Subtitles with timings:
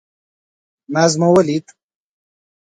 [0.93, 1.65] ناز مو ولید.